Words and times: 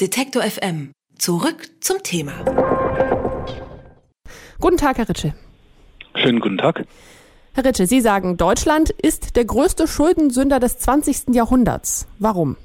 Detektor 0.00 0.42
FM. 0.42 0.92
Zurück 1.18 1.68
zum 1.80 2.02
Thema. 2.02 2.32
Guten 4.58 4.78
Tag, 4.78 4.96
Herr 4.96 5.06
Ritsche. 5.06 5.34
Schönen 6.14 6.40
guten 6.40 6.56
Tag. 6.56 6.86
Herr 7.52 7.66
Ritsche, 7.66 7.86
Sie 7.86 8.00
sagen, 8.00 8.38
Deutschland 8.38 8.88
ist 8.88 9.36
der 9.36 9.44
größte 9.44 9.86
Schuldensünder 9.86 10.58
des 10.58 10.78
20. 10.78 11.34
Jahrhunderts. 11.34 12.06
Warum? 12.18 12.56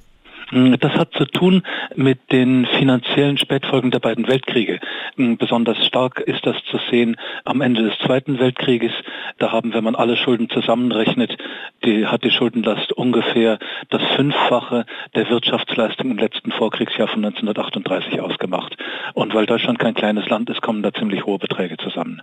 Hm, 0.50 0.78
das 0.80 0.94
hat 0.94 1.14
zu 1.14 1.26
tun 1.26 1.64
mit 1.96 2.32
den 2.32 2.66
finanziellen 2.66 3.38
Spätfolgen 3.38 3.90
der 3.92 4.00
beiden 4.00 4.28
Weltkriege. 4.28 4.80
Hm, 5.16 5.38
besonders 5.38 5.84
stark 5.86 6.20
ist 6.20 6.46
das 6.46 6.56
zu 6.70 6.78
sehen 6.92 7.18
am 7.46 7.62
Ende 7.62 7.84
des 7.84 7.98
Zweiten 8.00 8.40
Weltkrieges. 8.40 8.92
Da 9.40 9.52
haben, 9.52 9.74
wenn 9.74 9.84
man 9.84 9.96
alle 9.96 10.18
Schulden 10.18 10.50
zusammenrechnet, 10.50 11.36
die, 11.84 12.06
hat 12.06 12.24
die 12.24 12.32
Schuldenlast 12.32 12.92
ungefähr 12.94 13.58
das 13.90 14.04
Fünffache 14.16 14.86
der 15.16 15.30
Wirtschaftsleistung 15.30 16.12
im 16.12 16.18
letzten 16.18 16.52
Vorkriegsjahr 16.52 17.08
von 17.08 17.26
1938 17.26 18.22
ausgemacht. 18.22 18.78
Und 19.14 19.34
weil 19.34 19.48
Deutschland 19.48 19.80
kein 19.80 19.96
kleines 19.96 20.30
Land 20.30 20.50
ist, 20.50 20.62
kommen 20.62 20.84
da 20.84 20.94
ziemlich 20.94 21.26
hohe 21.26 21.40
Beträge 21.40 21.78
zusammen. 21.78 22.22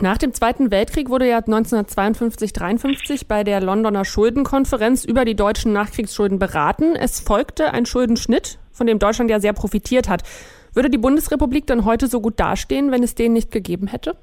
Nach 0.00 0.18
dem 0.18 0.34
Zweiten 0.34 0.72
Weltkrieg 0.72 1.08
wurde 1.08 1.28
ja 1.28 1.38
1952-53 1.38 3.26
bei 3.28 3.44
der 3.44 3.60
Londoner 3.60 4.04
Schuldenkonferenz 4.04 5.04
über 5.04 5.24
die 5.24 5.36
deutschen 5.36 5.72
Nachkriegsschulden 5.72 6.40
beraten. 6.40 6.96
Es 6.96 7.20
folgte 7.20 7.72
ein 7.72 7.86
Schuldenschnitt, 7.86 8.58
von 8.72 8.88
dem 8.88 8.98
Deutschland 8.98 9.30
ja 9.30 9.38
sehr 9.38 9.52
profitiert 9.52 10.08
hat. 10.08 10.24
Würde 10.72 10.90
die 10.90 10.98
Bundesrepublik 10.98 11.68
dann 11.68 11.84
heute 11.84 12.08
so 12.08 12.20
gut 12.20 12.40
dastehen, 12.40 12.90
wenn 12.90 13.04
es 13.04 13.14
den 13.14 13.34
nicht 13.34 13.52
gegeben 13.52 13.86
hätte? 13.86 14.16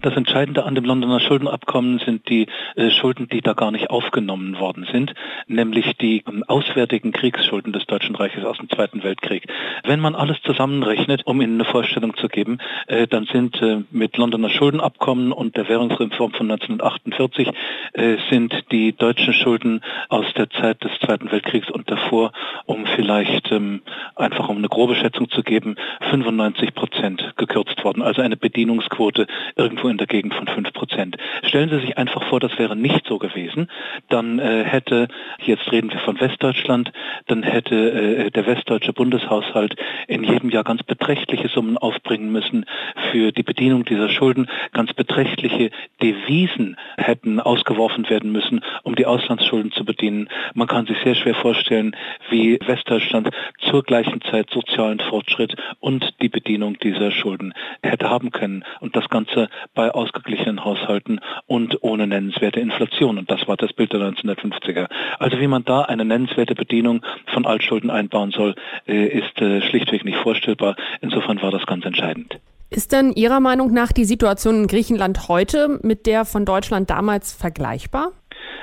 Das 0.00 0.14
Entscheidende 0.14 0.64
an 0.64 0.76
dem 0.76 0.84
Londoner 0.84 1.18
Schuldenabkommen 1.18 1.98
sind 1.98 2.28
die 2.28 2.46
äh, 2.76 2.88
Schulden, 2.90 3.28
die 3.28 3.40
da 3.40 3.54
gar 3.54 3.72
nicht 3.72 3.90
aufgenommen 3.90 4.60
worden 4.60 4.86
sind, 4.92 5.12
nämlich 5.48 5.96
die 5.96 6.22
ähm, 6.28 6.44
auswärtigen 6.46 7.10
Kriegsschulden 7.10 7.72
des 7.72 7.84
Deutschen 7.86 8.14
Reiches 8.14 8.44
aus 8.44 8.58
dem 8.58 8.68
Zweiten 8.68 9.02
Weltkrieg. 9.02 9.48
Wenn 9.82 9.98
man 9.98 10.14
alles 10.14 10.40
zusammenrechnet, 10.42 11.26
um 11.26 11.40
Ihnen 11.40 11.54
eine 11.54 11.64
Vorstellung 11.64 12.16
zu 12.16 12.28
geben, 12.28 12.58
äh, 12.86 13.08
dann 13.08 13.24
sind 13.24 13.60
äh, 13.60 13.82
mit 13.90 14.16
Londoner 14.16 14.50
Schuldenabkommen 14.50 15.32
und 15.32 15.56
der 15.56 15.68
Währungsreform 15.68 16.30
von 16.30 16.48
1948 16.48 17.48
äh, 17.94 18.18
sind 18.30 18.54
die 18.70 18.92
deutschen 18.92 19.34
Schulden 19.34 19.80
aus 20.10 20.26
der 20.36 20.48
Zeit 20.48 20.84
des 20.84 20.92
Zweiten 21.00 21.32
Weltkriegs 21.32 21.72
und 21.72 21.90
davor, 21.90 22.30
um 22.66 22.86
vielleicht 22.94 23.50
ähm, 23.50 23.82
einfach 24.14 24.48
um 24.48 24.58
eine 24.58 24.68
grobe 24.68 24.94
Schätzung 24.94 25.28
zu 25.28 25.42
geben, 25.42 25.74
95 26.10 26.72
Prozent 26.74 27.32
gekürzt 27.36 27.82
worden. 27.82 28.02
Also 28.02 28.22
eine 28.22 28.36
Bedienungsquote 28.36 29.26
irgendwo 29.56 29.87
in 29.88 29.98
der 29.98 30.06
Gegend 30.06 30.34
von 30.34 30.46
5 30.46 30.72
Prozent. 30.72 31.16
Stellen 31.42 31.70
Sie 31.70 31.80
sich 31.80 31.98
einfach 31.98 32.22
vor, 32.24 32.40
das 32.40 32.58
wäre 32.58 32.76
nicht 32.76 33.06
so 33.06 33.18
gewesen. 33.18 33.68
Dann 34.08 34.38
äh, 34.38 34.64
hätte, 34.64 35.08
jetzt 35.42 35.70
reden 35.72 35.90
wir 35.90 36.00
von 36.00 36.20
Westdeutschland, 36.20 36.92
dann 37.26 37.42
hätte 37.42 37.74
äh, 37.74 38.30
der 38.30 38.46
westdeutsche 38.46 38.92
Bundeshaushalt 38.92 39.76
in 40.06 40.24
jedem 40.24 40.50
Jahr 40.50 40.64
ganz 40.64 40.82
beträchtliche 40.82 41.48
Summen 41.48 41.78
aufbringen 41.78 42.30
müssen 42.30 42.64
für 43.10 43.32
die 43.32 43.42
Bedienung 43.42 43.84
dieser 43.84 44.08
Schulden. 44.08 44.48
Ganz 44.72 44.92
beträchtliche 44.92 45.70
Devisen 46.02 46.76
hätten 46.96 47.40
ausgeworfen 47.40 48.08
werden 48.10 48.32
müssen, 48.32 48.60
um 48.82 48.94
die 48.94 49.06
Auslandsschulden 49.06 49.72
zu 49.72 49.84
bedienen. 49.84 50.28
Man 50.54 50.68
kann 50.68 50.86
sich 50.86 50.98
sehr 51.04 51.14
schwer 51.14 51.34
vorstellen, 51.34 51.96
wie 52.30 52.58
Westdeutschland 52.66 53.30
zur 53.58 53.82
gleichen 53.82 54.20
Zeit 54.22 54.50
sozialen 54.50 55.00
Fortschritt 55.00 55.56
und 55.80 56.14
die 56.20 56.28
Bedienung 56.28 56.78
dieser 56.78 57.10
Schulden 57.10 57.54
hätte 57.82 58.10
haben 58.10 58.30
können. 58.30 58.64
Und 58.80 58.96
das 58.96 59.08
Ganze 59.08 59.48
bei 59.78 59.92
ausgeglichenen 59.92 60.64
Haushalten 60.64 61.20
und 61.46 61.84
ohne 61.84 62.08
nennenswerte 62.08 62.58
Inflation. 62.58 63.16
Und 63.16 63.30
das 63.30 63.46
war 63.46 63.56
das 63.56 63.72
Bild 63.72 63.92
der 63.92 64.00
1950er. 64.00 64.88
Also 65.20 65.38
wie 65.38 65.46
man 65.46 65.64
da 65.64 65.82
eine 65.82 66.04
nennenswerte 66.04 66.56
Bedienung 66.56 67.06
von 67.32 67.46
Altschulden 67.46 67.88
einbauen 67.88 68.32
soll, 68.32 68.56
äh, 68.88 69.06
ist 69.06 69.40
äh, 69.40 69.62
schlichtweg 69.62 70.04
nicht 70.04 70.18
vorstellbar. 70.18 70.74
Insofern 71.00 71.40
war 71.42 71.52
das 71.52 71.64
ganz 71.64 71.84
entscheidend. 71.84 72.40
Ist 72.70 72.90
denn 72.90 73.12
Ihrer 73.12 73.38
Meinung 73.38 73.72
nach 73.72 73.92
die 73.92 74.04
Situation 74.04 74.62
in 74.62 74.66
Griechenland 74.66 75.28
heute 75.28 75.78
mit 75.82 76.06
der 76.06 76.24
von 76.24 76.44
Deutschland 76.44 76.90
damals 76.90 77.32
vergleichbar? 77.32 78.10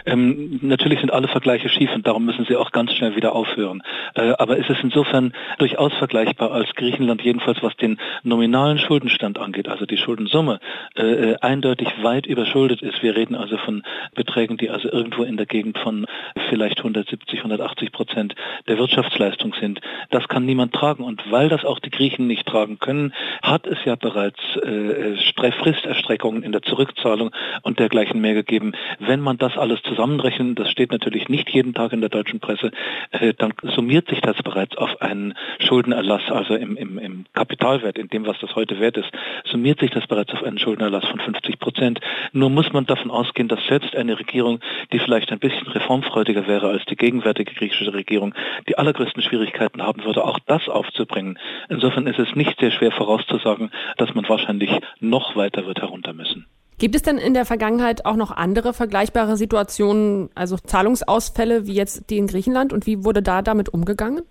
Ähm, 0.06 0.60
natürlich 0.62 1.00
sind 1.00 1.12
alle 1.12 1.28
Vergleiche 1.28 1.70
schief 1.70 1.94
und 1.94 2.06
darum 2.08 2.26
müssen 2.26 2.46
sie 2.46 2.56
auch 2.56 2.72
ganz 2.72 2.94
schnell 2.94 3.16
wieder 3.16 3.34
aufhören. 3.34 3.84
Äh, 4.16 4.34
aber 4.38 4.60
es 4.60 4.70
insofern 4.82 5.34
durchaus 5.58 5.94
vergleichbar, 5.94 6.52
als 6.52 6.74
Griechenland 6.76 7.22
jedenfalls 7.22 7.62
was 7.62 7.76
den 7.78 7.98
nominalen 8.24 8.78
Schuldenstand 8.78 9.40
angeht, 9.40 9.68
also 9.68 9.86
die 9.86 9.98
Schuldensumme, 9.98 10.60
äh, 10.98 11.04
äh 11.04 11.36
eindeutig 11.42 11.88
weit 12.02 12.26
überschuldet 12.26 12.82
ist. 12.82 13.02
Wir 13.04 13.16
reden 13.16 13.36
also 13.36 13.58
von 13.58 13.84
Beträgen, 14.14 14.58
die 14.58 14.70
also 14.70 14.92
irgendwo 14.92 15.24
in 15.24 15.38
der 15.38 15.46
Gegend 15.46 15.78
von 15.78 16.06
vielleicht 16.50 16.80
170, 16.80 17.40
180 17.40 17.92
Prozent 17.92 18.36
der 18.68 18.78
Wirtschaftsleistung 18.78 19.54
sind. 19.60 19.82
Das 20.10 20.28
kann 20.28 20.46
niemand 20.46 20.74
tragen 20.74 21.04
und 21.04 21.22
weil 21.32 21.50
das 21.50 21.66
auch 21.66 21.80
die 21.80 21.90
Griechen 21.90 22.28
nicht 22.28 22.46
tragen 22.46 22.80
können, 22.80 23.14
hat 23.42 23.68
es 23.68 23.78
ja 23.86 23.96
bereits 23.96 24.40
äh, 24.58 25.16
Fristerstreckungen 25.52 26.44
in 26.44 26.52
der 26.52 26.62
Zurückzahlung 26.62 27.32
und 27.64 27.80
dergleichen 27.80 28.22
mehr 28.22 28.34
gegeben. 28.34 28.74
Wenn 29.00 29.20
man 29.20 29.38
das 29.38 29.58
alles 29.58 29.82
zusammenrechnen, 29.88 30.56
das 30.56 30.70
steht 30.70 30.92
natürlich 30.92 31.30
nicht 31.30 31.50
jeden 31.50 31.74
Tag 31.74 31.94
in 31.94 32.02
der 32.02 32.10
deutschen 32.10 32.40
Presse, 32.40 32.72
äh, 33.12 33.34
dann 33.34 33.54
summiert 33.64 34.10
sich 34.10 34.22
das 34.22 34.38
bereits 34.44 34.78
auf 34.78 35.02
einen 35.02 35.34
Schuldenerlass, 35.60 36.24
also 36.30 36.56
im, 36.56 36.78
im, 36.78 36.98
im 36.98 37.26
Kapitalwert, 37.34 37.98
in 37.98 38.08
dem, 38.10 38.26
was 38.26 38.38
das 38.40 38.56
heute 38.56 38.80
wert 38.80 38.98
ist, 38.98 39.10
summiert 39.46 39.80
sich 39.80 39.92
das 39.92 40.08
bereits 40.08 40.34
auf 40.34 40.44
einen 40.44 40.60
Schuldenerlass 40.60 41.06
von 41.06 41.20
50 41.20 41.60
Prozent. 41.60 42.00
Nur 42.32 42.50
muss 42.50 42.72
man 42.74 42.86
davon 42.86 43.12
ausgehen, 43.12 43.48
dass 43.48 43.66
selbst 43.68 43.96
eine 43.96 44.20
Regierung, 44.20 44.60
die 44.92 45.00
vielleicht 45.00 45.32
ein 45.32 45.40
bisschen 45.40 45.68
reformfreudiger 45.68 46.48
wäre 46.48 46.70
als 46.70 46.86
die 46.86 46.96
gegenwärtige 46.96 47.54
griechische 47.54 47.94
Regierung, 47.94 48.34
die 48.68 48.78
allergrößten 48.78 49.22
Schwierigkeiten 49.22 49.82
haben 49.82 50.04
würde, 50.04 50.24
auch 50.24 50.40
das 50.46 50.68
aufzubringen. 50.68 51.40
Insofern 51.70 52.08
ist 52.08 52.20
es 52.20 52.36
nicht 52.36 52.60
sehr 52.60 52.72
schwer 52.72 52.92
vorauszusagen, 52.92 53.72
dass 53.98 54.14
man 54.14 54.28
wahrscheinlich 54.28 54.72
noch 55.00 55.36
weiter 55.36 55.66
wird 55.66 55.82
herunter 55.82 56.14
müssen. 56.14 56.46
Gibt 56.78 56.96
es 56.96 57.04
denn 57.04 57.18
in 57.18 57.34
der 57.34 57.46
Vergangenheit 57.46 58.06
auch 58.06 58.18
noch 58.18 58.32
andere 58.32 58.74
vergleichbare 58.74 59.38
Situationen, 59.38 60.30
also 60.36 60.58
Zahlungsausfälle 60.58 61.66
wie 61.68 61.74
jetzt 61.74 62.10
die 62.10 62.18
in 62.18 62.28
Griechenland 62.28 62.74
und 62.74 62.86
wie 62.86 63.06
wurde 63.06 63.22
da 63.22 63.42
damit 63.42 63.70
umgegangen? 63.70 64.24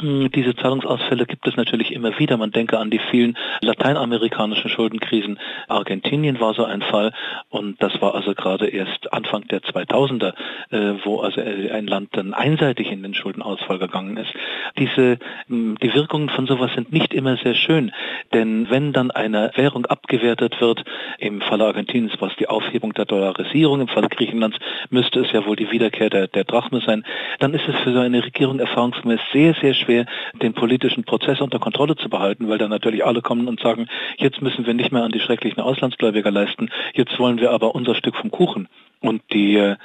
Hm, 0.00 0.28
diese 0.32 0.56
Zahlungsausfälle 0.56 1.24
gibt 1.24 1.46
es 1.46 1.56
natürlich 1.56 1.92
immer 1.92 2.18
wieder. 2.18 2.36
Man 2.36 2.50
denke 2.50 2.78
an 2.80 2.90
die 2.90 2.98
vielen 3.10 3.38
lateinamerikanischen 3.60 4.68
Schuldenkrisen. 4.68 5.38
Argentinien 5.68 6.40
war 6.40 6.52
so 6.54 6.64
ein 6.64 6.82
Fall 6.82 7.12
und 7.48 7.80
das 7.80 8.00
war 8.02 8.16
also 8.16 8.34
gerade 8.34 8.66
erst 8.66 9.12
Anfang 9.12 9.46
der 9.46 9.60
2000er, 9.60 10.34
äh, 10.70 10.94
wo 11.04 11.20
also 11.20 11.40
ein 11.40 11.86
Land 11.86 12.08
dann 12.12 12.34
einseitig 12.34 12.90
in 12.90 13.04
den 13.04 13.14
Schuldenausfall 13.14 13.78
gegangen 13.78 14.16
ist. 14.16 14.32
Diese, 14.78 15.18
hm, 15.46 15.76
die 15.80 15.94
Wirkungen 15.94 16.28
von 16.28 16.46
sowas 16.46 16.72
sind 16.74 16.92
nicht 16.92 17.14
immer 17.14 17.36
sehr 17.36 17.54
schön, 17.54 17.92
denn 18.32 18.68
wenn 18.70 18.92
dann 18.92 19.12
eine 19.12 19.52
Währung 19.54 19.86
abgewertet 19.86 20.60
wird, 20.60 20.82
im 21.18 21.40
Falle 21.40 21.66
Argentiniens 21.66 22.20
war 22.20 22.30
es 22.30 22.36
die 22.36 22.48
Aufhebung 22.48 22.94
der 22.94 23.04
Dollarisierung, 23.04 23.82
im 23.82 23.88
Falle 23.88 24.08
Griechenlands 24.08 24.58
müsste 24.90 25.20
es 25.20 25.30
ja 25.30 25.46
wohl 25.46 25.54
die 25.54 25.70
Wiederkehr 25.70 26.10
der, 26.10 26.26
der 26.26 26.42
Drachme 26.42 26.80
sein, 26.80 27.04
dann 27.38 27.54
ist 27.54 27.68
es 27.68 27.76
für 27.84 27.92
so 27.92 28.00
eine 28.00 28.24
Regierung 28.24 28.58
erfahrungsgemäß 28.58 29.20
sehr, 29.32 29.54
sehr 29.54 29.74
schwer, 29.84 30.06
den 30.42 30.54
politischen 30.54 31.04
Prozess 31.04 31.40
unter 31.40 31.58
Kontrolle 31.58 31.96
zu 31.96 32.08
behalten, 32.08 32.48
weil 32.48 32.58
dann 32.58 32.70
natürlich 32.70 33.04
alle 33.04 33.22
kommen 33.22 33.48
und 33.48 33.60
sagen, 33.60 33.86
jetzt 34.16 34.42
müssen 34.42 34.66
wir 34.66 34.74
nicht 34.74 34.92
mehr 34.92 35.04
an 35.04 35.12
die 35.12 35.20
schrecklichen 35.20 35.62
Auslandsgläubiger 35.62 36.30
leisten, 36.30 36.70
jetzt 36.94 37.18
wollen 37.18 37.40
wir 37.40 37.50
aber 37.50 37.74
unser 37.74 37.94
Stück 37.94 38.16
vom 38.16 38.30
Kuchen. 38.30 38.68
Und 39.04 39.20
die 39.34 39.56
äh, 39.56 39.76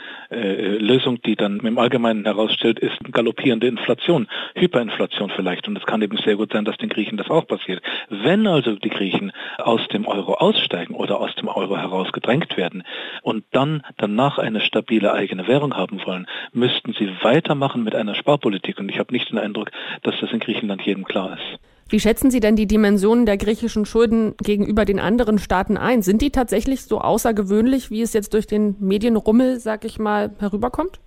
Lösung, 0.78 1.22
die 1.22 1.36
dann 1.36 1.60
im 1.60 1.78
Allgemeinen 1.78 2.24
herausstellt, 2.24 2.80
ist 2.80 2.98
galoppierende 3.12 3.68
Inflation, 3.68 4.30
Hyperinflation 4.56 5.30
vielleicht. 5.36 5.68
Und 5.68 5.78
es 5.78 5.86
kann 5.86 6.02
eben 6.02 6.18
sehr 6.20 6.38
gut 6.38 6.54
sein, 6.54 6.64
dass 6.64 6.78
den 6.78 6.88
Griechen 6.88 7.18
das 7.18 7.30
auch 7.30 7.46
passiert. 7.46 7.84
Wenn 8.08 8.48
also 8.48 8.76
die 8.76 8.90
Griechen 8.90 9.34
aus 9.58 9.86
dem 9.90 10.08
Euro 10.08 10.36
aussteigen 10.36 10.96
oder 10.96 11.20
aus 11.20 11.36
dem 11.36 11.50
Euro 11.50 11.76
heraus 11.76 12.14
gedrängt 12.14 12.56
werden 12.56 12.84
und 13.22 13.44
dann 13.52 13.84
danach 13.98 14.38
eine 14.38 14.62
stabile 14.62 15.12
eigene 15.12 15.50
Währung 15.50 15.76
haben 15.76 16.00
wollen, 16.06 16.26
müssten 16.54 16.94
sie 16.94 17.10
weitermachen 17.22 17.84
mit 17.84 17.96
einer 17.96 18.16
Sparpolitik. 18.16 18.80
Und 18.80 18.88
ich 18.88 19.00
habe 19.00 19.12
nicht 19.12 19.30
den 19.32 19.38
Eindruck, 19.38 19.70
dass 20.04 20.16
das 20.22 20.32
in 20.32 20.40
Griechenland 20.40 20.82
jedem 20.84 21.04
klar 21.04 21.34
ist. 21.34 21.60
Wie 21.90 22.00
schätzen 22.00 22.30
Sie 22.30 22.40
denn 22.40 22.56
die 22.56 22.68
Dimensionen 22.68 23.26
der 23.26 23.38
griechischen 23.38 23.84
Schulden 23.84 24.36
gegenüber 24.38 24.86
den 24.86 25.00
anderen 25.00 25.40
Staaten 25.40 25.76
ein? 25.76 26.04
Sind 26.04 26.22
die 26.22 26.30
tatsächlich 26.30 26.84
so 26.84 27.02
außergewöhnlich, 27.02 27.90
wie 27.90 28.04
es 28.04 28.14
jetzt 28.14 28.36
durch 28.36 28.46
den 28.46 28.76
Medienrummel, 28.80 29.60
sag 29.60 29.86
ich 29.86 29.98
mal, 29.98 30.30
herüberkommt? 30.38 31.00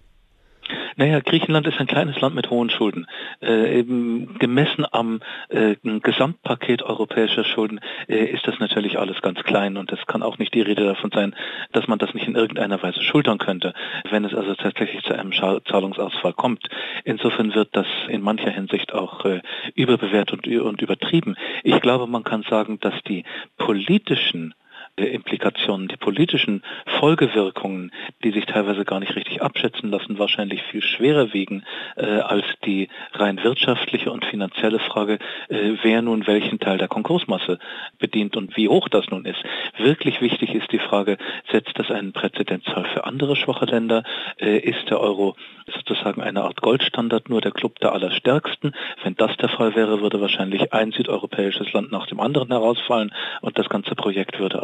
Naja, 0.96 1.20
Griechenland 1.20 1.66
ist 1.66 1.80
ein 1.80 1.86
kleines 1.86 2.20
Land 2.20 2.34
mit 2.34 2.50
hohen 2.50 2.70
Schulden. 2.70 3.06
Äh, 3.40 3.78
eben 3.78 4.38
gemessen 4.38 4.86
am 4.90 5.20
äh, 5.48 5.76
Gesamtpaket 5.82 6.82
europäischer 6.82 7.44
Schulden 7.44 7.80
äh, 8.08 8.24
ist 8.24 8.46
das 8.46 8.58
natürlich 8.58 8.98
alles 8.98 9.20
ganz 9.22 9.42
klein 9.42 9.76
und 9.76 9.92
es 9.92 10.06
kann 10.06 10.22
auch 10.22 10.38
nicht 10.38 10.54
die 10.54 10.60
Rede 10.60 10.84
davon 10.84 11.10
sein, 11.12 11.34
dass 11.72 11.88
man 11.88 11.98
das 11.98 12.14
nicht 12.14 12.26
in 12.26 12.34
irgendeiner 12.34 12.82
Weise 12.82 13.02
schultern 13.02 13.38
könnte, 13.38 13.74
wenn 14.10 14.24
es 14.24 14.34
also 14.34 14.54
tatsächlich 14.54 15.02
zu 15.04 15.14
einem 15.14 15.32
Zahlungsausfall 15.32 16.34
kommt. 16.34 16.68
Insofern 17.04 17.54
wird 17.54 17.70
das 17.72 17.86
in 18.08 18.22
mancher 18.22 18.50
Hinsicht 18.50 18.92
auch 18.92 19.24
äh, 19.24 19.40
überbewertet 19.74 20.46
und, 20.46 20.60
und 20.60 20.82
übertrieben. 20.82 21.36
Ich 21.62 21.80
glaube, 21.80 22.06
man 22.06 22.24
kann 22.24 22.42
sagen, 22.42 22.78
dass 22.80 22.94
die 23.08 23.24
politischen 23.56 24.54
Implikationen, 24.96 25.88
die 25.88 25.96
politischen 25.96 26.62
Folgewirkungen, 27.00 27.92
die 28.22 28.30
sich 28.30 28.44
teilweise 28.44 28.84
gar 28.84 29.00
nicht 29.00 29.16
richtig 29.16 29.40
abschätzen 29.40 29.90
lassen, 29.90 30.18
wahrscheinlich 30.18 30.62
viel 30.64 30.82
schwerer 30.82 31.32
wiegen 31.32 31.64
äh, 31.96 32.04
als 32.04 32.44
die 32.66 32.88
rein 33.12 33.42
wirtschaftliche 33.42 34.12
und 34.12 34.26
finanzielle 34.26 34.78
Frage, 34.78 35.18
äh, 35.48 35.72
wer 35.82 36.02
nun 36.02 36.26
welchen 36.26 36.60
Teil 36.60 36.76
der 36.76 36.88
Konkursmasse 36.88 37.58
bedient 37.98 38.36
und 38.36 38.54
wie 38.56 38.68
hoch 38.68 38.88
das 38.90 39.08
nun 39.10 39.24
ist. 39.24 39.42
Wirklich 39.78 40.20
wichtig 40.20 40.54
ist 40.54 40.70
die 40.72 40.78
Frage, 40.78 41.16
setzt 41.50 41.78
das 41.78 41.90
einen 41.90 42.12
Präzedenzfall 42.12 42.84
für 42.92 43.04
andere 43.04 43.36
schwache 43.36 43.64
Länder? 43.64 44.02
Äh, 44.38 44.58
ist 44.58 44.90
der 44.90 45.00
Euro 45.00 45.36
sozusagen 45.74 46.20
eine 46.20 46.42
Art 46.42 46.60
Goldstandard, 46.60 47.30
nur 47.30 47.40
der 47.40 47.52
Club 47.52 47.78
der 47.80 47.92
Allerstärksten? 47.92 48.74
Wenn 49.02 49.14
das 49.14 49.36
der 49.38 49.48
Fall 49.48 49.74
wäre, 49.74 50.02
würde 50.02 50.20
wahrscheinlich 50.20 50.72
ein 50.74 50.92
südeuropäisches 50.92 51.72
Land 51.72 51.90
nach 51.92 52.06
dem 52.06 52.20
anderen 52.20 52.48
herausfallen 52.48 53.14
und 53.40 53.58
das 53.58 53.68
ganze 53.68 53.94
Projekt 53.94 54.38
würde 54.38 54.61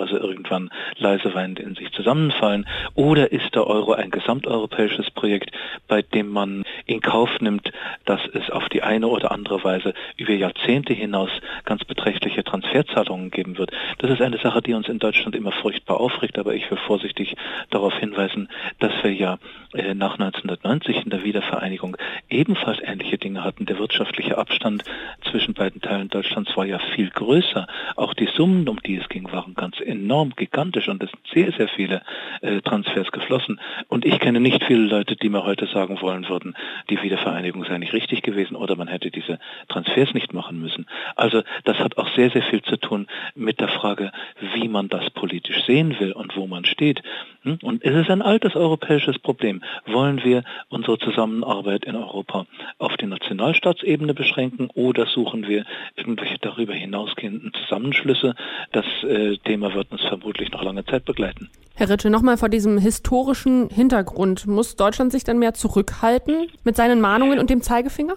irgendwann 0.49 0.71
leise 0.97 1.35
weinend 1.35 1.61
in 1.61 1.75
sich 1.75 1.93
zusammenfallen. 1.93 2.67
Oder 2.95 3.33
ist 3.33 3.55
der 3.55 3.67
Euro 3.67 3.93
ein 3.93 4.11
gesamteuropäisches 4.11 5.11
Projekt, 5.11 5.51
bei 5.87 6.03
dem 6.03 6.29
man 6.29 6.65
in 6.87 7.01
Kauf 7.01 7.31
nimmt, 7.41 7.71
dass 8.05 8.21
es 8.33 8.51
auf 8.51 8.69
die 8.69 8.83
eine 8.83 9.09
oder 9.09 9.31
andere 9.33 9.63
Weise 9.65 9.95
über 10.17 10.33
Jahrzehnte 10.33 10.93
hinaus 10.93 11.31
ganz 11.65 11.85
beträchtliche 11.85 12.45
Transferzahlungen 12.45 13.31
geben 13.31 13.59
wird? 13.59 13.71
Das 13.99 14.11
ist 14.11 14.23
eine 14.23 14.39
Sache, 14.39 14.63
die 14.63 14.75
uns 14.75 14.89
in 14.89 14.99
Deutschland 14.99 15.37
immer 15.37 15.53
furchtbar 15.53 16.01
aufregt, 16.01 16.39
aber 16.39 16.55
ich 16.55 16.71
will 16.71 16.79
vorsichtig 16.79 17.37
darauf 17.71 17.95
hinweisen, 17.99 18.49
dass 18.79 18.93
wir 19.03 19.13
ja 19.13 19.39
äh, 19.75 19.95
nach 19.95 20.19
1990 20.19 21.05
in 21.05 21.11
der 21.11 21.25
Wiedervereinigung 21.25 21.97
ebenfalls 22.31 22.79
ähnliche 22.83 23.19
Dinge 23.19 23.45
hatten. 23.45 23.67
Der 23.67 23.79
wirtschaftliche 23.79 24.39
Abstand 24.39 24.85
zwischen 25.31 25.55
beiden 25.55 25.81
Teilen 25.81 26.09
Deutschlands 26.09 26.57
war 26.57 26.65
ja 26.65 26.79
viel 26.95 27.11
größer. 27.11 27.67
Auch 27.97 28.15
die 28.15 28.29
Summen, 28.35 28.69
um 28.69 28.81
die 28.81 28.97
es 28.97 29.09
ging, 29.09 29.31
waren 29.31 29.55
ganz 29.55 29.81
enorm 29.81 30.35
gigantisch 30.39 30.89
und 30.89 31.03
es 31.03 31.11
sind 31.11 31.21
sehr, 31.35 31.53
sehr 31.53 31.69
viele 31.69 32.03
äh, 32.41 32.61
Transfers 32.63 33.13
geflossen. 33.13 33.61
Und 33.89 34.07
ich 34.07 34.19
kenne 34.19 34.41
nicht 34.41 34.65
viele 34.65 34.87
Leute, 34.87 35.17
die 35.17 35.29
mir 35.29 35.45
heute 35.45 35.67
sagen 35.67 36.01
wollen 36.01 36.29
würden, 36.29 36.57
die 36.89 37.03
Wiedervereinigung 37.03 37.65
sei 37.65 37.79
nicht 37.79 37.93
richtig 37.93 38.23
gewesen 38.23 38.57
oder 38.57 38.77
man 38.77 38.89
hätte 38.89 39.11
diese 39.11 39.39
Transfers 39.69 40.15
nicht 40.15 40.33
machen 40.33 40.61
müssen. 40.61 40.87
Also 41.17 41.43
das 41.65 41.79
hat 41.79 41.99
auch 41.99 42.09
sehr, 42.15 42.31
sehr 42.31 42.43
viel 42.43 42.63
zu 42.63 42.79
tun 42.79 43.07
mit 43.35 43.61
der 43.61 43.69
Frage, 43.69 44.13
wie 44.55 44.69
man 44.69 44.89
das 44.89 45.11
politisch 45.11 45.65
sehen 45.67 45.99
will 46.01 46.13
und 46.13 46.37
wo 46.37 46.47
man 46.47 46.65
steht. 46.65 47.03
Hm? 47.43 47.59
Und 47.63 47.85
es 47.85 47.95
ist 47.95 48.11
ein 48.11 48.23
altes 48.23 48.57
europäisches 48.57 49.19
Problem. 49.19 49.63
Wollen 49.87 50.23
wir 50.25 50.43
unsere 50.69 50.99
Zusammenarbeit 50.99 51.85
in 51.85 51.97
Europa 51.97 52.47
auf 52.79 52.97
die 52.97 53.07
Nationalstaatsebene 53.07 54.15
beschränken 54.15 54.69
oder 54.75 55.07
suchen 55.07 55.47
wir 55.47 55.65
irgendwelche 55.97 56.39
darüber 56.41 56.75
hinausgehenden 56.75 57.53
Zusammenschlüsse? 57.55 58.35
Das 58.73 58.85
äh, 59.03 59.37
Thema 59.39 59.75
wird 59.75 59.91
uns 59.93 60.03
vermutlich 60.03 60.51
noch 60.53 60.63
lange 60.63 60.85
Zeit 60.85 61.05
begleiten. 61.05 61.49
Herr 61.75 61.91
Ritsche, 61.91 62.11
nochmal 62.11 62.37
vor 62.37 62.49
diesem 62.49 62.77
historischen 62.77 63.71
Hintergrund. 63.71 64.49
Muss 64.49 64.75
Deutschland 64.75 65.13
sich 65.13 65.23
dann 65.23 65.39
mehr 65.39 65.55
zurückhalten 65.55 66.49
mit 66.65 66.75
seinen 66.75 67.01
Mahnungen 67.01 67.39
und 67.39 67.51
dem 67.51 67.63
Zeigefinger? 67.63 68.15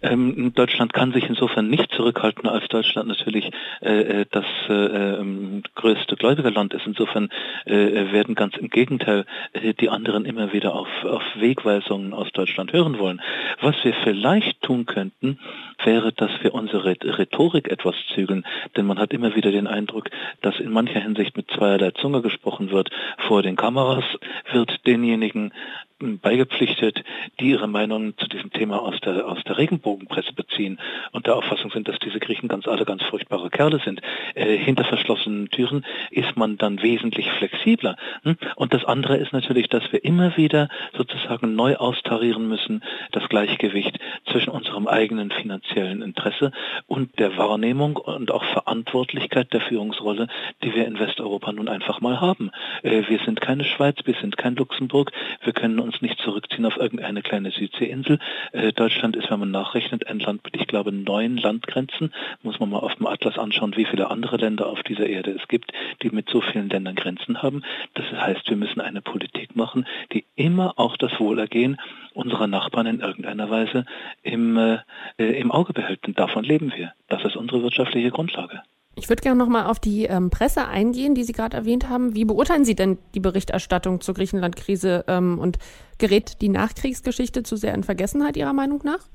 Ähm, 0.00 0.52
Deutschland 0.54 0.92
kann 0.92 1.12
sich 1.12 1.28
insofern 1.28 1.68
nicht 1.68 1.90
zurückhalten, 1.92 2.48
als 2.48 2.68
Deutschland 2.68 3.08
natürlich 3.08 3.50
äh, 3.82 4.20
äh 4.20 4.26
das 4.30 4.44
äh, 4.68 4.72
ähm, 4.72 5.62
größte 5.74 6.16
Gläubigerland 6.16 6.72
ist. 6.72 6.86
Insofern 6.86 7.30
äh, 7.64 8.12
werden 8.12 8.34
ganz 8.36 8.56
im 8.56 8.68
Gegenteil 8.68 9.24
äh, 9.52 9.74
die 9.74 9.88
anderen 9.90 10.24
immer 10.24 10.52
wieder 10.52 10.74
auf, 10.74 10.88
auf 11.04 11.22
Wegweisungen 11.36 12.14
aus 12.14 12.30
Deutschland 12.32 12.72
hören 12.72 12.98
wollen. 12.98 13.20
Was 13.60 13.74
wir 13.82 13.94
vielleicht 14.04 14.62
tun 14.62 14.86
könnten, 14.86 15.38
wäre, 15.82 16.12
dass 16.12 16.30
wir 16.42 16.54
unsere 16.54 16.84
Rhetorik 16.84 17.68
etwas 17.68 17.96
zügeln. 18.14 18.44
Denn 18.76 18.86
man 18.86 18.98
hat 18.98 19.12
immer 19.12 19.34
wieder 19.34 19.50
den 19.50 19.66
Eindruck, 19.66 20.10
dass 20.42 20.60
in 20.60 20.70
mancher 20.70 21.00
Hinsicht 21.00 21.36
mit 21.36 21.50
zweierlei 21.50 21.90
Zunge 21.90 22.22
gesprochen 22.22 22.70
wird. 22.70 22.90
Vor 23.26 23.42
den 23.42 23.56
Kameras 23.56 24.04
wird 24.52 24.86
denjenigen 24.86 25.52
beigepflichtet, 25.98 27.02
die 27.40 27.50
ihre 27.50 27.66
Meinung 27.66 28.16
zu 28.18 28.28
diesem 28.28 28.52
Thema 28.52 28.80
aus 28.80 28.98
der, 29.00 29.26
aus 29.26 29.42
der 29.44 29.58
Regenbogenpresse 29.58 30.32
beziehen 30.32 30.78
und 31.12 31.26
der 31.26 31.36
Auffassung 31.36 31.70
sind, 31.70 31.88
dass 31.88 31.98
diese 31.98 32.20
Griechen 32.20 32.48
ganz 32.48 32.68
alle 32.68 32.84
ganz 32.84 33.02
furchtbare 33.02 33.50
Kerle 33.50 33.80
sind. 33.84 34.00
Äh, 34.34 34.56
hinter 34.56 34.84
verschlossenen 34.84 35.50
Türen 35.50 35.84
ist 36.10 36.36
man 36.36 36.56
dann 36.56 36.82
wesentlich 36.82 37.30
flexibler. 37.32 37.96
Hm? 38.22 38.36
Und 38.56 38.74
das 38.74 38.84
andere 38.84 39.16
ist 39.16 39.32
natürlich, 39.32 39.68
dass 39.68 39.82
wir 39.92 40.04
immer 40.04 40.36
wieder 40.36 40.68
sozusagen 40.96 41.54
neu 41.56 41.76
austarieren 41.76 42.48
müssen, 42.48 42.82
das 43.12 43.28
Gleichgewicht 43.28 43.98
zwischen 44.30 44.50
unserem 44.50 44.86
eigenen 44.86 45.30
finanziellen 45.30 46.02
Interesse 46.02 46.52
und 46.86 47.18
der 47.18 47.36
Wahrnehmung 47.36 47.96
und 47.96 48.30
auch 48.30 48.44
Verantwortlichkeit 48.44 49.52
der 49.52 49.62
Führungsrolle, 49.62 50.28
die 50.62 50.74
wir 50.74 50.86
in 50.86 50.98
Westeuropa 50.98 51.52
nun 51.52 51.68
einfach 51.68 52.00
mal 52.00 52.20
haben. 52.20 52.50
Äh, 52.82 53.02
wir 53.08 53.18
sind 53.24 53.40
keine 53.40 53.64
Schweiz, 53.64 53.96
wir 54.04 54.14
sind 54.20 54.36
kein 54.36 54.54
Luxemburg, 54.54 55.10
wir 55.42 55.52
können 55.52 55.87
uns 55.88 56.00
nicht 56.02 56.18
zurückziehen 56.20 56.66
auf 56.66 56.76
irgendeine 56.76 57.22
kleine 57.22 57.50
Südseeinsel. 57.50 58.18
Äh, 58.52 58.72
Deutschland 58.72 59.16
ist, 59.16 59.30
wenn 59.30 59.40
man 59.40 59.50
nachrechnet, 59.50 60.06
ein 60.06 60.20
Land 60.20 60.44
mit, 60.44 60.56
ich 60.56 60.66
glaube, 60.66 60.92
neun 60.92 61.36
Landgrenzen. 61.36 62.12
Muss 62.42 62.60
man 62.60 62.70
mal 62.70 62.78
auf 62.78 62.94
dem 62.96 63.06
Atlas 63.06 63.38
anschauen, 63.38 63.76
wie 63.76 63.86
viele 63.86 64.10
andere 64.10 64.36
Länder 64.36 64.66
auf 64.66 64.82
dieser 64.82 65.06
Erde 65.06 65.32
es 65.32 65.48
gibt, 65.48 65.72
die 66.02 66.10
mit 66.10 66.28
so 66.28 66.40
vielen 66.40 66.68
Ländern 66.68 66.94
Grenzen 66.94 67.42
haben. 67.42 67.62
Das 67.94 68.06
heißt, 68.12 68.48
wir 68.48 68.56
müssen 68.56 68.80
eine 68.80 69.00
Politik 69.00 69.56
machen, 69.56 69.86
die 70.12 70.24
immer 70.36 70.74
auch 70.76 70.96
das 70.96 71.18
Wohlergehen 71.18 71.78
unserer 72.14 72.46
Nachbarn 72.46 72.86
in 72.86 73.00
irgendeiner 73.00 73.50
Weise 73.50 73.84
im, 74.22 74.56
äh, 74.56 74.78
äh 75.18 75.40
im 75.40 75.50
Auge 75.50 75.72
behält. 75.72 76.06
Und 76.06 76.18
davon 76.18 76.44
leben 76.44 76.72
wir. 76.76 76.92
Das 77.08 77.24
ist 77.24 77.36
unsere 77.36 77.62
wirtschaftliche 77.62 78.10
Grundlage. 78.10 78.62
Ich 78.98 79.08
würde 79.08 79.22
gerne 79.22 79.38
noch 79.38 79.48
mal 79.48 79.66
auf 79.66 79.78
die 79.78 80.04
ähm, 80.04 80.28
Presse 80.30 80.66
eingehen, 80.66 81.14
die 81.14 81.22
Sie 81.22 81.32
gerade 81.32 81.56
erwähnt 81.56 81.88
haben. 81.88 82.14
Wie 82.14 82.24
beurteilen 82.24 82.64
Sie 82.64 82.74
denn 82.74 82.98
die 83.14 83.20
Berichterstattung 83.20 84.00
zur 84.00 84.14
Griechenland-Krise 84.14 85.04
ähm, 85.06 85.38
und 85.38 85.58
gerät 85.98 86.40
die 86.40 86.48
Nachkriegsgeschichte 86.48 87.44
zu 87.44 87.56
sehr 87.56 87.74
in 87.74 87.84
Vergessenheit 87.84 88.36
Ihrer 88.36 88.52
Meinung 88.52 88.80
nach? 88.84 89.08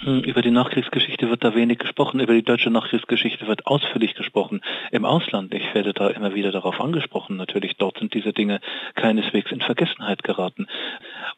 Hm, 0.00 0.20
über 0.24 0.42
die 0.42 0.50
Nachkriegsgeschichte 0.50 1.30
wird 1.30 1.44
da 1.44 1.54
wenig 1.54 1.78
gesprochen, 1.78 2.18
über 2.18 2.34
die 2.34 2.42
deutsche 2.42 2.70
Nachkriegsgeschichte 2.70 3.46
wird 3.46 3.66
ausführlich 3.66 4.14
gesprochen. 4.14 4.60
Im 4.90 5.04
Ausland, 5.04 5.54
ich 5.54 5.72
werde 5.72 5.92
da 5.92 6.08
immer 6.08 6.34
wieder 6.34 6.50
darauf 6.50 6.80
angesprochen, 6.80 7.36
natürlich, 7.36 7.76
dort 7.76 7.98
sind 7.98 8.12
diese 8.12 8.32
Dinge 8.32 8.60
keineswegs 8.96 9.52
in 9.52 9.60
Vergessenheit 9.60 10.24
geraten. 10.24 10.66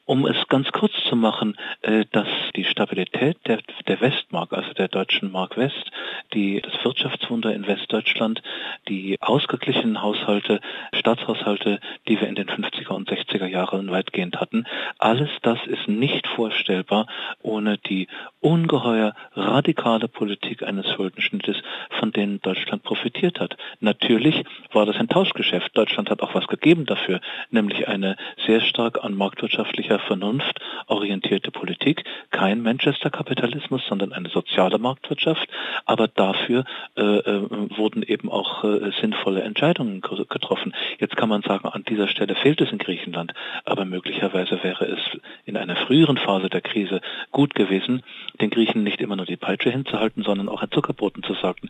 Um 0.06 0.24
es 0.24 0.36
ganz 0.46 0.70
kurz 0.70 0.92
zu 1.08 1.16
machen, 1.16 1.56
äh, 1.82 2.04
dass 2.12 2.28
die 2.54 2.64
Stabilität 2.64 3.38
der, 3.46 3.58
der 3.88 4.00
Westmark, 4.00 4.52
also 4.52 4.72
der 4.72 4.86
deutschen 4.86 5.32
Mark 5.32 5.56
West, 5.56 5.90
die, 6.32 6.60
das 6.60 6.72
Wirtschaftswunder 6.84 7.52
in 7.52 7.66
Westdeutschland, 7.66 8.40
die 8.88 9.16
ausgeglichenen 9.20 10.02
Haushalte, 10.02 10.60
Staatshaushalte, 10.94 11.80
die 12.06 12.20
wir 12.20 12.28
in 12.28 12.36
den 12.36 12.48
50er 12.48 12.92
und 12.92 13.10
60er 13.10 13.46
Jahren 13.46 13.90
weitgehend 13.90 14.40
hatten, 14.40 14.64
alles 14.98 15.30
das 15.42 15.58
ist 15.66 15.88
nicht 15.88 16.28
vorstellbar 16.28 17.08
ohne 17.42 17.76
die 17.76 18.06
ungeheuer 18.46 19.12
radikale 19.34 20.06
Politik 20.06 20.62
eines 20.62 20.88
Schuldenschnittes, 20.92 21.56
von 21.98 22.12
denen 22.12 22.40
Deutschland 22.42 22.84
profitiert 22.84 23.40
hat. 23.40 23.56
Natürlich 23.80 24.44
war 24.72 24.86
das 24.86 24.96
ein 24.98 25.08
Tauschgeschäft. 25.08 25.76
Deutschland 25.76 26.10
hat 26.10 26.22
auch 26.22 26.32
was 26.36 26.46
gegeben 26.46 26.86
dafür, 26.86 27.20
nämlich 27.50 27.88
eine 27.88 28.16
sehr 28.46 28.60
stark 28.60 29.04
an 29.04 29.16
marktwirtschaftlicher 29.16 29.98
Vernunft 29.98 30.60
orientierte 30.86 31.50
Politik. 31.50 32.04
Kein 32.30 32.62
Manchester-Kapitalismus, 32.62 33.82
sondern 33.88 34.12
eine 34.12 34.28
soziale 34.28 34.78
Marktwirtschaft. 34.78 35.48
Aber 35.84 36.06
dafür 36.06 36.64
äh, 36.96 37.02
äh, 37.02 37.50
wurden 37.76 38.04
eben 38.04 38.30
auch 38.30 38.62
äh, 38.62 38.92
sinnvolle 39.00 39.42
Entscheidungen 39.42 40.02
getroffen. 40.02 40.72
Jetzt 41.00 41.16
kann 41.16 41.28
man 41.28 41.42
sagen, 41.42 41.66
an 41.68 41.82
dieser 41.82 42.06
Stelle 42.06 42.36
fehlt 42.36 42.60
es 42.60 42.70
in 42.70 42.78
Griechenland. 42.78 43.32
Aber 43.64 43.84
möglicherweise 43.84 44.62
wäre 44.62 44.84
es 44.84 45.00
in 45.44 45.56
einer 45.56 45.74
früheren 45.74 46.16
Phase 46.16 46.48
der 46.48 46.60
Krise 46.60 47.00
gut 47.32 47.56
gewesen, 47.56 48.04
den 48.40 48.50
Griechen 48.50 48.82
nicht 48.82 49.00
immer 49.00 49.16
nur 49.16 49.26
die 49.26 49.36
Peitsche 49.36 49.70
hinzuhalten, 49.70 50.22
sondern 50.22 50.48
auch 50.48 50.62
ein 50.62 50.70
Zuckerbrot 50.70 51.14
zu 51.24 51.34
sagen, 51.34 51.68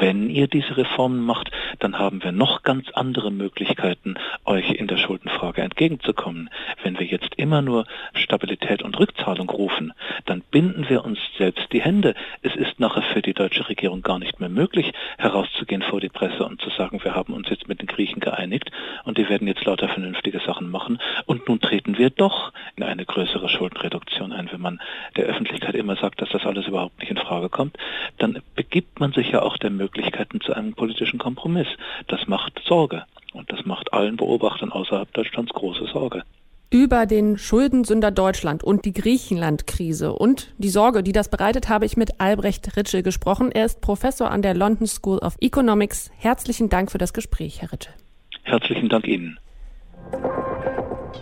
wenn 0.00 0.30
ihr 0.30 0.46
diese 0.46 0.76
Reformen 0.76 1.20
macht, 1.20 1.50
dann 1.78 1.98
haben 1.98 2.22
wir 2.22 2.32
noch 2.32 2.62
ganz 2.62 2.90
andere 2.92 3.30
Möglichkeiten, 3.30 4.14
euch 4.44 4.70
in 4.70 4.86
der 4.86 4.96
Schuldenfrage 4.96 5.62
entgegenzukommen. 5.62 6.50
Wenn 6.82 6.98
wir 6.98 7.06
jetzt 7.06 7.34
immer 7.36 7.62
nur 7.62 7.86
Stabilität 8.14 8.82
und 8.82 8.98
Rückzahlung 8.98 9.50
rufen, 9.50 9.92
dann 10.26 10.42
binden 10.50 10.88
wir 10.88 11.04
uns 11.04 11.18
selbst 11.36 11.72
die 11.72 11.82
Hände. 11.82 12.14
Es 12.42 12.54
ist 12.54 12.78
nachher 12.78 13.02
für 13.02 13.22
die 13.22 13.34
deutsche 13.34 13.68
Regierung 13.68 14.02
gar 14.02 14.18
nicht 14.18 14.40
mehr 14.40 14.48
möglich, 14.48 14.92
herauszugehen 15.18 15.82
vor 15.82 16.00
die 16.00 16.08
Presse 16.08 16.44
und 16.44 16.60
zu 16.60 16.70
sagen, 16.70 17.02
wir 17.02 17.14
haben 17.14 17.32
uns 17.32 17.48
jetzt 17.48 17.68
mit 17.68 17.80
den 17.80 17.86
Griechen 17.86 18.20
geeinigt 18.20 18.70
und 19.04 19.18
die 19.18 19.28
werden 19.28 19.48
jetzt 19.48 19.64
lauter 19.64 19.88
vernünftige 19.88 20.40
Sachen 20.40 20.70
machen 20.70 20.98
und 21.26 21.48
nun 21.48 21.60
treten 21.60 21.98
wir 21.98 22.10
doch 22.10 22.52
in 22.76 22.82
eine 22.82 23.04
größere 23.04 23.48
Schuldenreduktion 23.48 24.32
ein. 24.32 24.50
Wenn 24.50 24.60
man 24.60 24.80
der 25.16 25.26
Öffentlichkeit 25.26 25.74
immer 25.74 25.96
sagt, 25.96 26.20
dass 26.20 26.30
das 26.30 26.44
alles 26.44 26.66
überhaupt 26.66 26.98
nicht 26.98 27.10
in 27.10 27.16
Frage 27.16 27.48
kommt, 27.48 27.76
dann 28.18 28.42
begibt 28.54 29.00
man 29.00 29.12
sich 29.12 29.30
ja 29.30 29.42
auch 29.42 29.56
der 29.58 29.70
Möglichkeiten 29.70 30.40
zu 30.40 30.54
einem 30.54 30.74
politischen 30.74 31.18
Kompromiss. 31.18 31.68
Das 32.08 32.26
macht 32.26 32.60
Sorge. 32.66 33.04
Und 33.32 33.50
das 33.52 33.66
macht 33.66 33.92
allen 33.92 34.16
Beobachtern 34.16 34.70
außerhalb 34.70 35.12
Deutschlands 35.12 35.52
große 35.52 35.86
Sorge. 35.86 36.22
Über 36.70 37.06
den 37.06 37.38
Schuldensünder 37.38 38.10
Deutschland 38.10 38.64
und 38.64 38.84
die 38.84 38.92
Griechenland-Krise 38.92 40.12
und 40.12 40.52
die 40.58 40.68
Sorge, 40.68 41.02
die 41.02 41.12
das 41.12 41.28
bereitet, 41.28 41.68
habe 41.68 41.84
ich 41.84 41.96
mit 41.96 42.20
Albrecht 42.20 42.76
Ritschel 42.76 43.02
gesprochen. 43.02 43.52
Er 43.52 43.66
ist 43.66 43.80
Professor 43.80 44.30
an 44.30 44.42
der 44.42 44.54
London 44.54 44.86
School 44.86 45.18
of 45.18 45.36
Economics. 45.40 46.10
Herzlichen 46.18 46.70
Dank 46.70 46.90
für 46.90 46.98
das 46.98 47.12
Gespräch, 47.12 47.62
Herr 47.62 47.72
Ritschel. 47.72 47.94
Herzlichen 48.42 48.88
Dank 48.88 49.06
Ihnen. 49.06 49.38